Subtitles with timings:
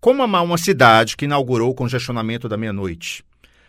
[0.00, 3.22] Como amar uma cidade que inaugurou o congestionamento da meia-noite?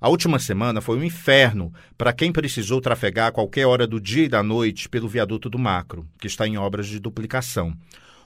[0.00, 4.26] A última semana foi um inferno para quem precisou trafegar a qualquer hora do dia
[4.26, 7.76] e da noite pelo viaduto do Macro, que está em obras de duplicação.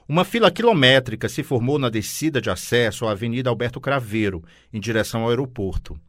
[0.07, 5.23] Uma fila quilométrica se formou na descida de acesso à Avenida Alberto Craveiro, em direção
[5.23, 5.99] ao aeroporto.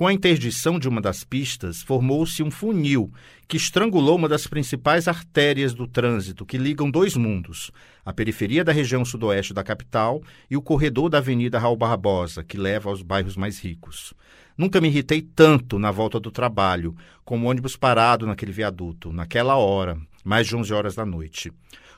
[0.00, 3.12] Com a interdição de uma das pistas, formou-se um funil
[3.46, 7.70] que estrangulou uma das principais artérias do trânsito que ligam dois mundos,
[8.02, 12.56] a periferia da região sudoeste da capital e o corredor da Avenida Raul Barbosa, que
[12.56, 14.14] leva aos bairros mais ricos.
[14.56, 19.56] Nunca me irritei tanto na volta do trabalho, com o ônibus parado naquele viaduto, naquela
[19.56, 21.52] hora, mais de 11 horas da noite.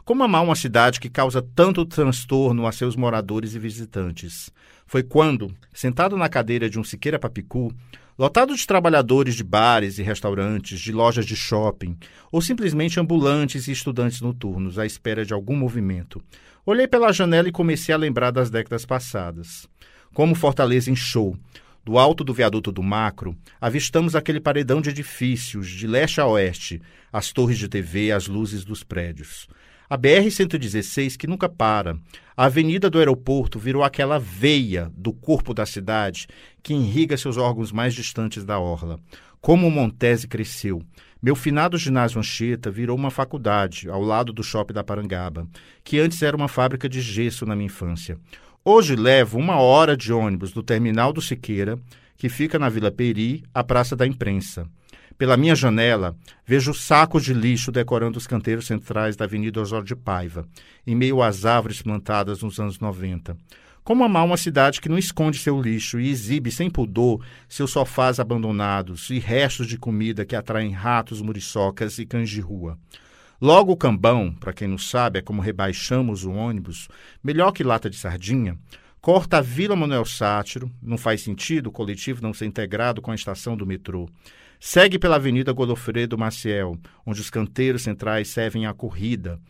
[0.04, 4.50] Como amar uma cidade que causa tanto transtorno a seus moradores e visitantes?
[4.84, 7.72] Foi quando, sentado na cadeira de um Siqueira Papicu,
[8.22, 11.98] lotado de trabalhadores de bares e restaurantes, de lojas de shopping,
[12.30, 16.22] ou simplesmente ambulantes e estudantes noturnos à espera de algum movimento,
[16.64, 19.68] olhei pela janela e comecei a lembrar das décadas passadas.
[20.14, 21.36] Como Fortaleza show,
[21.84, 26.80] do alto do viaduto do Macro, avistamos aquele paredão de edifícios, de leste a oeste,
[27.12, 29.48] as torres de TV, as luzes dos prédios.
[29.92, 31.98] A BR-116 que nunca para.
[32.34, 36.26] A avenida do aeroporto virou aquela veia do corpo da cidade
[36.62, 38.98] que irriga seus órgãos mais distantes da orla.
[39.38, 40.82] Como o Montese cresceu.
[41.22, 45.46] Meu finado ginásio Anchieta virou uma faculdade ao lado do shopping da Parangaba,
[45.84, 48.16] que antes era uma fábrica de gesso na minha infância.
[48.64, 51.78] Hoje levo uma hora de ônibus do terminal do Siqueira,
[52.16, 54.66] que fica na Vila Peri, à Praça da Imprensa.
[55.18, 59.96] Pela minha janela, vejo sacos de lixo decorando os canteiros centrais da Avenida Osório de
[59.96, 60.46] Paiva,
[60.86, 63.36] em meio às árvores plantadas nos anos 90.
[63.84, 68.20] Como amar uma cidade que não esconde seu lixo e exibe sem pudor seus sofás
[68.20, 72.78] abandonados e restos de comida que atraem ratos, muriçocas e cães de rua?
[73.40, 76.86] Logo o cambão, para quem não sabe, é como rebaixamos o ônibus,
[77.24, 78.56] melhor que lata de sardinha,
[79.02, 83.14] corta a Vila Manuel Sátiro, não faz sentido o coletivo não ser integrado com a
[83.16, 84.08] estação do metrô.
[84.60, 89.40] Segue pela Avenida Godofredo Maciel, onde os canteiros centrais servem à corrida.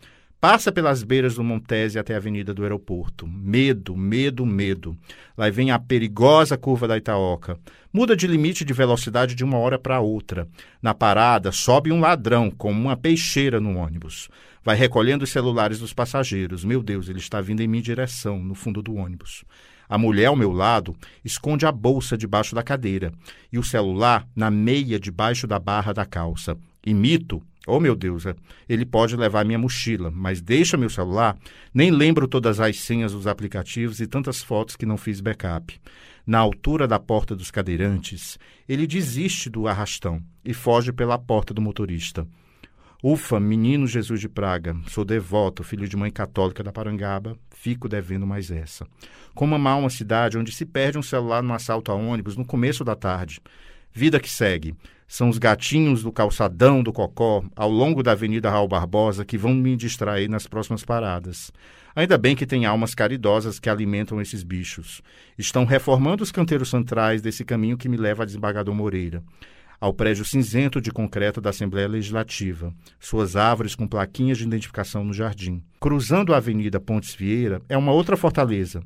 [0.43, 3.25] Passa pelas beiras do Montese até a Avenida do Aeroporto.
[3.25, 4.93] Medo, medo, medo.
[5.37, 7.57] Lá vem a perigosa curva da Itaoca.
[7.93, 10.45] Muda de limite de velocidade de uma hora para outra.
[10.81, 14.27] Na parada, sobe um ladrão com uma peixeira no ônibus.
[14.61, 16.65] Vai recolhendo os celulares dos passageiros.
[16.65, 19.45] Meu Deus, ele está vindo em minha direção, no fundo do ônibus.
[19.87, 20.93] A mulher ao meu lado
[21.23, 23.13] esconde a bolsa debaixo da cadeira
[23.49, 26.57] e o celular na meia debaixo da barra da calça.
[26.85, 27.41] Imito.
[27.65, 28.35] Oh, meu Deus, é,
[28.67, 31.37] ele pode levar minha mochila, mas deixa meu celular.
[31.73, 35.79] Nem lembro todas as senhas dos aplicativos e tantas fotos que não fiz backup.
[36.25, 38.37] Na altura da porta dos cadeirantes,
[38.67, 42.27] ele desiste do arrastão e foge pela porta do motorista.
[43.01, 48.25] Ufa, menino Jesus de Praga, sou devoto, filho de mãe católica da Parangaba, fico devendo
[48.25, 48.87] mais essa.
[49.35, 52.81] Como amar uma cidade onde se perde um celular no assalto a ônibus no começo
[52.85, 53.41] da tarde.
[53.93, 54.75] Vida que segue.
[55.07, 59.53] São os gatinhos do calçadão do Cocó, ao longo da Avenida Raul Barbosa, que vão
[59.53, 61.51] me distrair nas próximas paradas.
[61.95, 65.03] Ainda bem que tem almas caridosas que alimentam esses bichos.
[65.37, 69.23] Estão reformando os canteiros centrais desse caminho que me leva a Desembargador Moreira
[69.83, 75.11] ao prédio cinzento de concreto da Assembleia Legislativa, suas árvores com plaquinhas de identificação no
[75.11, 75.61] jardim.
[75.77, 78.81] Cruzando a Avenida Pontes Vieira é uma outra fortaleza.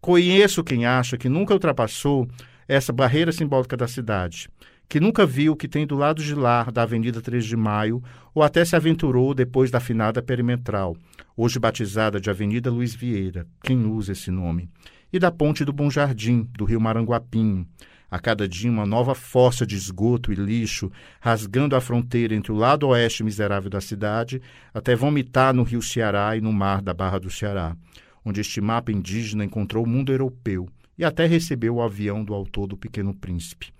[0.00, 2.26] Conheço quem acha que nunca ultrapassou
[2.68, 4.50] essa barreira simbólica da cidade,
[4.86, 8.02] que nunca viu o que tem do lado de lá da Avenida 3 de Maio
[8.34, 10.94] ou até se aventurou depois da finada perimetral,
[11.34, 14.68] hoje batizada de Avenida Luiz Vieira, quem usa esse nome,
[15.10, 17.66] e da Ponte do Bom Jardim, do Rio Maranguapinho,
[18.10, 20.90] a cada dia uma nova fossa de esgoto e lixo,
[21.20, 24.40] rasgando a fronteira entre o lado oeste miserável da cidade,
[24.72, 27.76] até vomitar no rio Ceará e no mar da Barra do Ceará,
[28.24, 32.66] onde este mapa indígena encontrou o mundo europeu e até recebeu o avião do autor
[32.66, 33.72] do Pequeno Príncipe.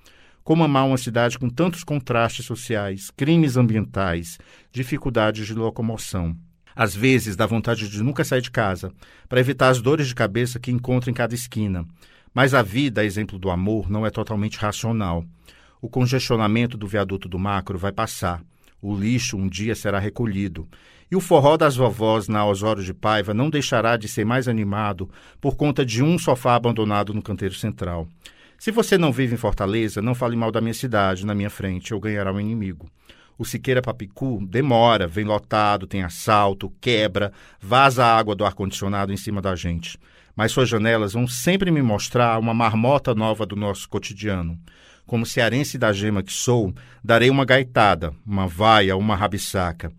[0.44, 4.38] Como amar uma cidade com tantos contrastes sociais, crimes ambientais,
[4.72, 6.34] dificuldades de locomoção.
[6.74, 8.92] Às vezes dá vontade de nunca sair de casa,
[9.28, 11.84] para evitar as dores de cabeça que encontra em cada esquina.
[12.32, 15.24] Mas a vida, a exemplo do amor, não é totalmente racional.
[15.82, 18.42] O congestionamento do viaduto do macro vai passar.
[18.80, 20.68] O lixo um dia será recolhido.
[21.10, 25.10] E o forró das vovós na Osório de Paiva não deixará de ser mais animado
[25.40, 28.06] por conta de um sofá abandonado no canteiro central.
[28.58, 31.94] Se você não vive em Fortaleza, não fale mal da minha cidade na minha frente,
[31.94, 32.90] ou ganhará um inimigo.
[33.38, 39.16] O Siqueira Papicu demora, vem lotado, tem assalto, quebra, vaza a água do ar-condicionado em
[39.16, 39.98] cima da gente
[40.38, 44.56] mas suas janelas vão sempre me mostrar uma marmota nova do nosso cotidiano.
[45.04, 46.72] Como cearense da gema que sou,
[47.02, 49.90] darei uma gaitada, uma vaia, uma rabisaca.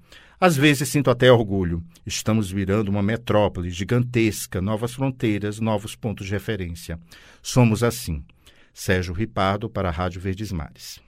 [0.42, 1.84] Às vezes sinto até orgulho.
[2.06, 6.98] Estamos virando uma metrópole gigantesca, novas fronteiras, novos pontos de referência.
[7.42, 8.24] Somos assim.
[8.74, 11.02] Sérgio Ripardo para a Rádio Verdes Mares.